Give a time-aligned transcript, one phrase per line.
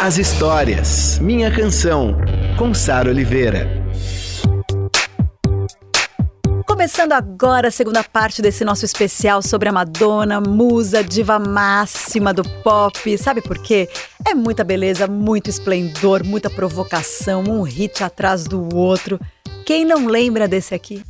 [0.00, 1.18] as histórias.
[1.20, 2.16] Minha canção,
[2.58, 3.66] com Sara Oliveira.
[6.66, 12.44] Começando agora a segunda parte desse nosso especial sobre a Madonna, musa, diva máxima do
[12.62, 13.16] pop.
[13.16, 13.88] Sabe por quê?
[14.26, 19.18] É muita beleza, muito esplendor, muita provocação, um hit atrás do outro.
[19.64, 21.02] Quem não lembra desse aqui?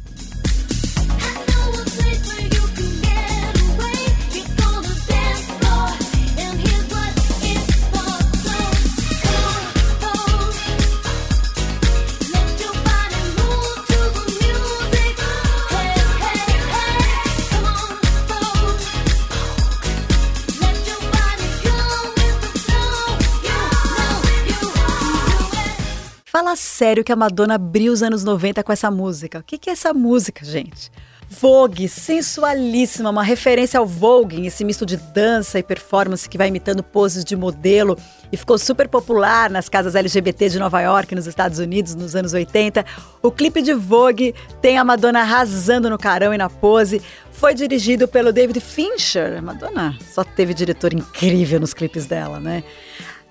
[26.46, 29.40] Fala sério que a Madonna abriu os anos 90 com essa música.
[29.40, 30.92] O que, que é essa música, gente?
[31.28, 36.84] Vogue, sensualíssima, uma referência ao Vogue, esse misto de dança e performance que vai imitando
[36.84, 37.98] poses de modelo
[38.30, 42.32] e ficou super popular nas casas LGBT de Nova York, nos Estados Unidos, nos anos
[42.32, 42.86] 80.
[43.20, 47.02] O clipe de Vogue tem a Madonna arrasando no carão e na pose.
[47.32, 49.36] Foi dirigido pelo David Fincher.
[49.36, 52.62] A Madonna só teve diretor incrível nos clipes dela, né?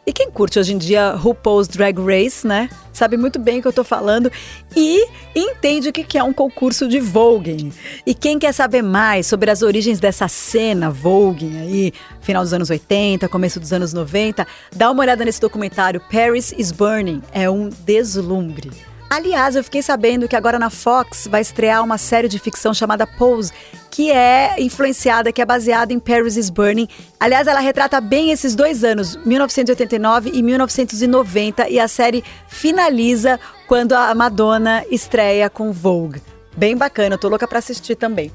[0.07, 2.69] E quem curte hoje em dia RuPaul's Drag Race, né?
[2.93, 4.31] Sabe muito bem o que eu tô falando
[4.75, 7.73] e entende o que é um concurso de voguing.
[8.05, 12.69] E quem quer saber mais sobre as origens dessa cena voguing aí, final dos anos
[12.69, 14.45] 80, começo dos anos 90,
[14.75, 17.23] dá uma olhada nesse documentário Paris is Burning.
[17.31, 18.94] É um deslumbre.
[19.09, 23.05] Aliás, eu fiquei sabendo que agora na Fox vai estrear uma série de ficção chamada
[23.05, 23.51] Pose,
[23.91, 26.87] que é influenciada, que é baseada em Paris is Burning.
[27.19, 33.93] Aliás, ela retrata bem esses dois anos, 1989 e 1990, e a série finaliza quando
[33.93, 36.21] a Madonna estreia com Vogue.
[36.57, 38.31] Bem bacana, eu tô louca para assistir também.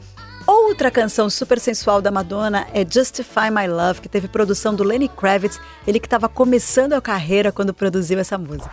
[0.46, 5.08] Outra canção super sensual da Madonna é Justify My Love, que teve produção do Lenny
[5.08, 8.70] Kravitz, ele que estava começando a carreira quando produziu essa música.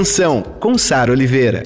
[0.00, 1.62] Canção, com Sara Oliveira.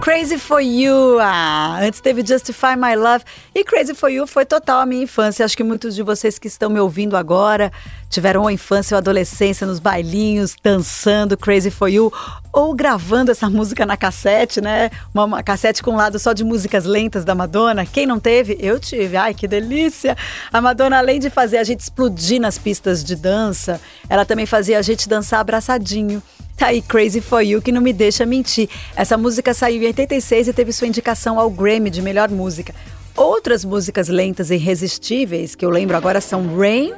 [0.00, 1.18] Crazy for You.
[1.20, 3.22] Ah, antes teve Justify My Love.
[3.54, 5.44] E Crazy for You foi total a minha infância.
[5.44, 7.70] Acho que muitos de vocês que estão me ouvindo agora
[8.08, 12.10] tiveram uma infância ou adolescência nos bailinhos, dançando Crazy for You,
[12.50, 14.90] ou gravando essa música na cassete, né?
[15.12, 17.84] Uma, uma cassete com um lado só de músicas lentas da Madonna.
[17.84, 18.56] Quem não teve?
[18.58, 19.18] Eu tive.
[19.18, 20.16] Ai, que delícia!
[20.50, 23.78] A Madonna, além de fazer a gente explodir nas pistas de dança,
[24.08, 26.22] ela também fazia a gente dançar abraçadinho.
[26.60, 28.68] Tá aí Crazy For You, que não me deixa mentir.
[28.94, 32.74] Essa música saiu em 86 e teve sua indicação ao Grammy de melhor música.
[33.16, 36.92] Outras músicas lentas e irresistíveis que eu lembro agora são Rain,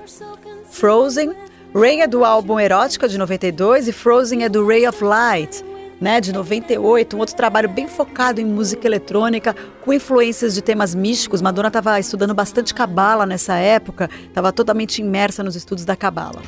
[0.69, 1.31] Frozen.
[1.73, 5.65] Rain é do álbum Erótica de 92 e Frozen é do Ray of Light.
[6.01, 9.55] Né, de 98, um outro trabalho bem focado em música eletrônica,
[9.85, 11.41] com influências de temas místicos.
[11.41, 16.43] Madonna estava estudando bastante cabala nessa época, estava totalmente imersa nos estudos da cabala.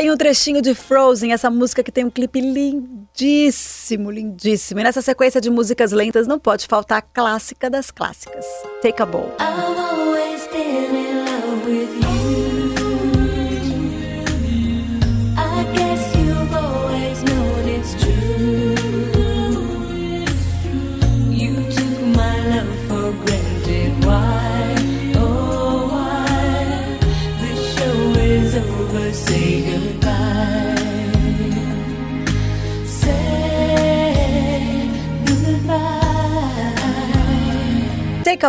[0.00, 4.80] Aí um trechinho de Frozen, essa música que tem um clipe lindíssimo lindíssimo.
[4.80, 8.46] E nessa sequência de músicas lentas não pode faltar a clássica das clássicas,
[8.82, 9.30] Take a Bow.
[10.50, 12.49] Take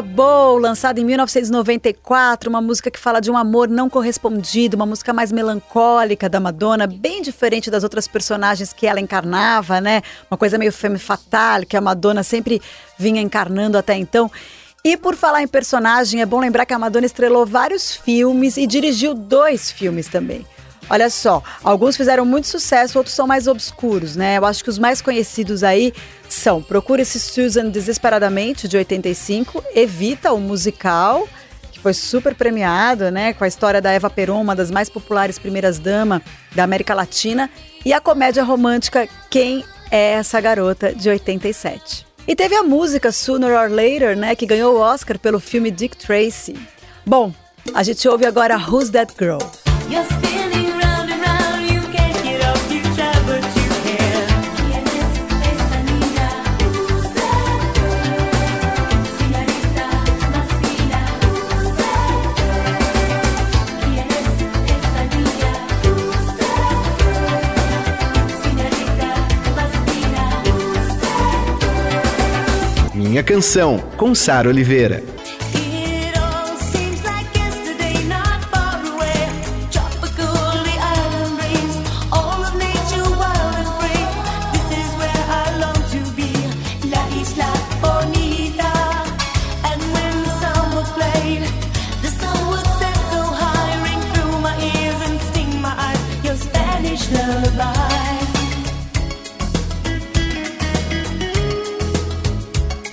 [0.02, 4.86] a Bow, lançada em 1994, uma música que fala de um amor não correspondido, uma
[4.86, 10.02] música mais melancólica da Madonna, bem diferente das outras personagens que ela encarnava, né?
[10.30, 12.60] Uma coisa meio femme fatale que a Madonna sempre
[12.98, 14.32] vinha encarnando até então.
[14.84, 18.66] E por falar em personagem, é bom lembrar que a Madonna estrelou vários filmes e
[18.66, 20.44] dirigiu dois filmes também.
[20.90, 24.38] Olha só, alguns fizeram muito sucesso, outros são mais obscuros, né?
[24.38, 25.94] Eu acho que os mais conhecidos aí
[26.28, 31.28] são Procure-se Susan Desesperadamente, de 85, Evita, o musical,
[31.72, 33.34] que foi super premiado, né?
[33.34, 36.22] Com a história da Eva Peron, uma das mais populares primeiras-dama
[36.54, 37.50] da América Latina,
[37.86, 42.06] e a comédia romântica Quem é essa garota, de 87.
[42.28, 44.36] E teve a música Sooner or Later, né?
[44.36, 46.56] Que ganhou o Oscar pelo filme Dick Tracy.
[47.06, 47.34] Bom,
[47.74, 49.40] a gente ouve agora Who's That Girl?
[73.32, 75.02] Canção, com Sara Oliveira.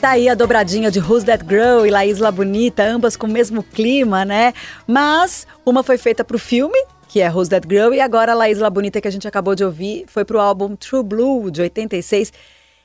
[0.08, 3.31] Tá aí a dobradinha de Who's That Girl e La Isla Bonita, ambas com o
[3.31, 4.55] mesmo clima, né?
[4.87, 8.34] Mas uma foi feita para o filme, que é Who's That Girl, e agora a
[8.34, 11.50] La Isla Bonita, que a gente acabou de ouvir, foi para o álbum True Blue,
[11.50, 12.32] de 86.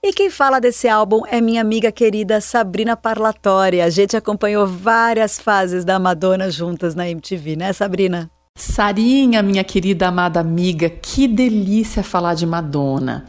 [0.03, 3.79] E quem fala desse álbum é minha amiga querida Sabrina Parlatori.
[3.79, 8.29] A gente acompanhou várias fases da Madonna juntas na MTV, né, Sabrina?
[8.53, 13.25] Sarinha, minha querida amada amiga, que delícia falar de Madonna.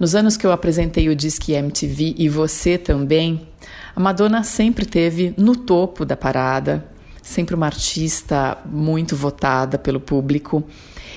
[0.00, 3.46] Nos anos que eu apresentei o Disque MTV e você também,
[3.94, 6.82] a Madonna sempre teve no topo da parada,
[7.22, 10.64] sempre uma artista muito votada pelo público.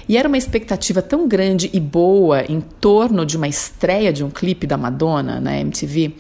[0.06, 4.30] E era uma expectativa tão grande e boa em torno de uma estreia de um
[4.30, 6.16] clipe da Madonna na MTV,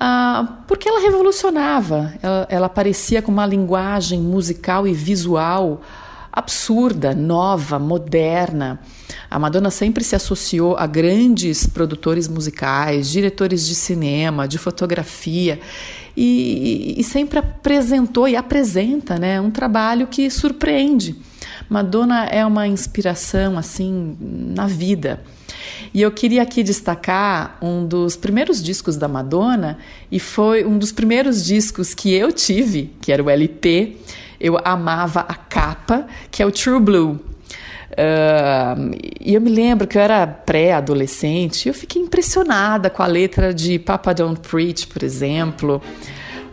[0.00, 5.82] ah, porque ela revolucionava, ela, ela aparecia com uma linguagem musical e visual
[6.32, 8.80] absurda, nova, moderna.
[9.30, 15.60] A Madonna sempre se associou a grandes produtores musicais, diretores de cinema, de fotografia
[16.16, 21.16] e, e sempre apresentou e apresenta né, um trabalho que surpreende.
[21.68, 25.22] Madonna é uma inspiração assim na vida.
[25.94, 29.78] E eu queria aqui destacar um dos primeiros discos da Madonna,
[30.10, 33.98] e foi um dos primeiros discos que eu tive, que era o LP,
[34.42, 37.20] eu amava a capa, que é o True Blue.
[37.92, 43.54] Uh, e eu me lembro que eu era pré-adolescente, eu fiquei impressionada com a letra
[43.54, 45.80] de Papa Don't Preach, por exemplo.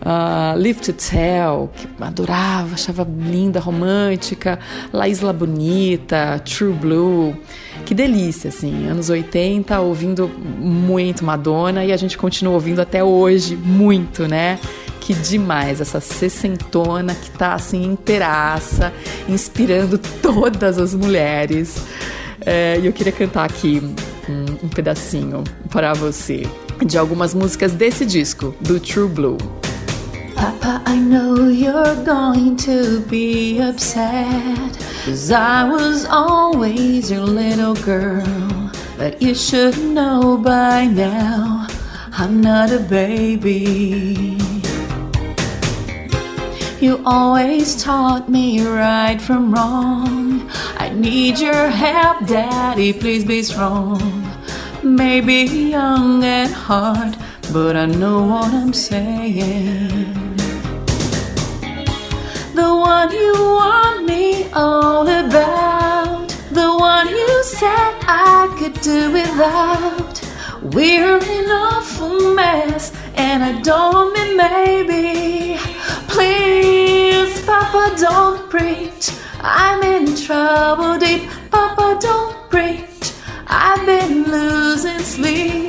[0.01, 4.59] Uh, Live to Tell, que eu adorava, achava linda, romântica,
[4.93, 7.35] La Isla Bonita, True Blue,
[7.85, 13.57] que delícia, assim, anos 80, ouvindo muito Madonna e a gente continua ouvindo até hoje,
[13.57, 14.59] muito, né?
[15.13, 18.93] Demais essa sessentona que tá assim inteiraça,
[19.27, 21.81] inspirando todas as mulheres.
[22.45, 23.81] É, e eu queria cantar aqui
[24.29, 26.47] um, um pedacinho para você
[26.85, 29.37] de algumas músicas desse disco, do True Blue.
[30.35, 34.77] Papa, I know you're going to be upset.
[35.03, 38.71] Cause I was always your little girl.
[38.97, 41.67] But you should know by now,
[42.13, 44.38] I'm not a baby.
[46.81, 50.49] You always taught me right from wrong.
[50.77, 53.99] I need your help, Daddy, please be strong.
[54.81, 57.17] Maybe young at heart,
[57.51, 60.37] but I know what I'm saying.
[62.55, 70.15] The one you want me all about, the one you said I could do without.
[70.73, 75.18] We're in awful mess, and I don't mean maybe.
[77.99, 79.11] Don't preach.
[79.41, 81.29] I'm in trouble deep.
[81.51, 83.11] Papa, don't preach.
[83.45, 85.68] I've been losing sleep.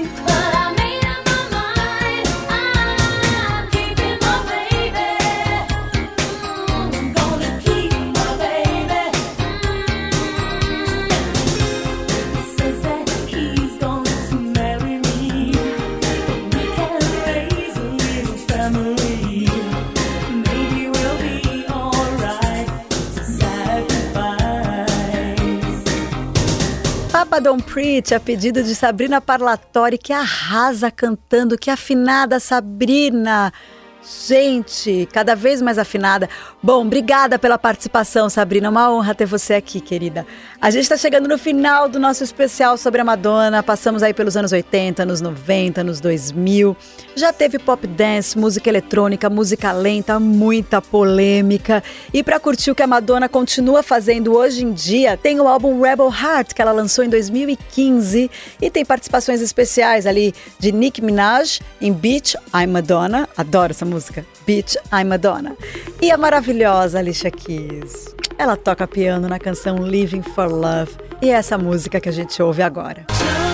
[27.41, 33.53] Don't Preach, a pedido de Sabrina Parlatori, que arrasa cantando, que afinada Sabrina.
[34.03, 36.29] Gente, cada vez mais afinada.
[36.63, 38.71] Bom, obrigada pela participação, Sabrina.
[38.71, 40.27] Uma honra ter você aqui, querida.
[40.59, 43.63] A gente está chegando no final do nosso especial sobre a Madonna.
[43.63, 46.75] Passamos aí pelos anos 80, anos 90, anos 2000.
[47.15, 51.83] Já teve pop dance, música eletrônica, música lenta, muita polêmica.
[52.13, 55.79] E para curtir o que a Madonna continua fazendo hoje em dia, tem o álbum
[55.79, 58.31] Rebel Heart, que ela lançou em 2015.
[58.63, 63.29] E tem participações especiais ali de Nicki Minaj em Beach, I'm Madonna.
[63.37, 64.25] Adoro essa música.
[64.47, 65.57] Beach, I'm Madonna.
[66.01, 68.15] E a maravilhosa Alicia Keys.
[68.39, 70.93] Ela toca piano na canção Living for Love.
[71.21, 73.05] E é essa música que a gente ouve agora.
[73.07, 73.50] stumble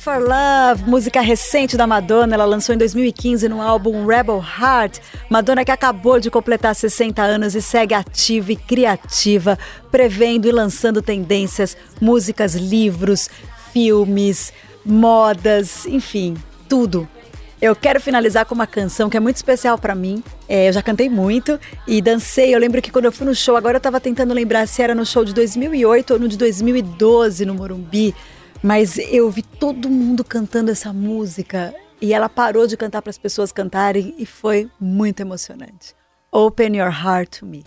[0.00, 4.98] for Love, música recente da Madonna, ela lançou em 2015 no álbum Rebel Heart.
[5.28, 9.58] Madonna que acabou de completar 60 anos e segue ativa e criativa,
[9.90, 13.28] prevendo e lançando tendências, músicas, livros,
[13.74, 14.54] filmes,
[14.86, 16.34] modas, enfim,
[16.66, 17.06] tudo.
[17.60, 20.24] Eu quero finalizar com uma canção que é muito especial para mim.
[20.48, 22.54] É, eu já cantei muito e dancei.
[22.54, 24.94] Eu lembro que quando eu fui no show, agora eu tava tentando lembrar se era
[24.94, 28.14] no show de 2008 ou no de 2012 no Morumbi.
[28.62, 33.18] Mas eu vi todo mundo cantando essa música e ela parou de cantar para as
[33.18, 35.94] pessoas cantarem e foi muito emocionante.
[36.30, 37.64] Open Your Heart to Me.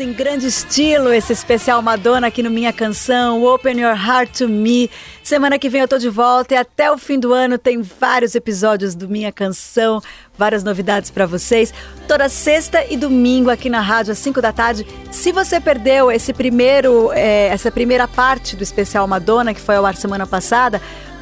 [0.00, 4.90] Em grande estilo esse especial Madonna aqui no Minha Canção, Open Your Heart to Me.
[5.22, 8.34] Semana que vem eu tô de volta e até o fim do ano tem vários
[8.34, 10.00] episódios do Minha Canção,
[10.38, 11.74] várias novidades para vocês.
[12.08, 14.86] Toda sexta e domingo aqui na rádio às 5 da tarde.
[15.10, 19.84] Se você perdeu esse primeiro, é, essa primeira parte do especial Madonna que foi ao
[19.84, 20.80] ar semana passada,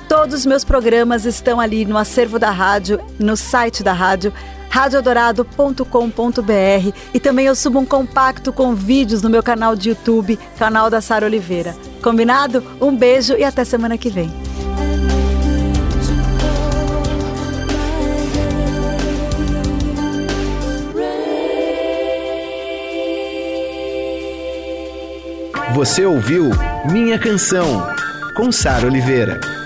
[0.08, 4.32] todos os meus programas estão ali no acervo da rádio, no site da rádio
[4.68, 10.90] radiodorado.com.br e também eu subo um compacto com vídeos no meu canal de YouTube, canal
[10.90, 11.74] da Sara Oliveira.
[12.02, 12.62] Combinado?
[12.80, 14.32] Um beijo e até semana que vem.
[25.74, 26.50] Você ouviu
[26.90, 27.86] Minha Canção,
[28.34, 29.57] com Sara Oliveira.